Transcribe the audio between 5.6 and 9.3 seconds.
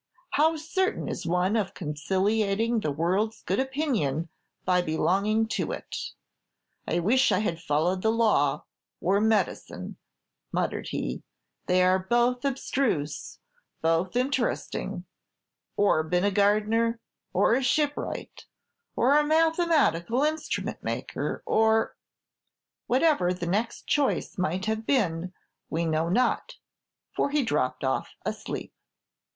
it! I wish I had followed the law, or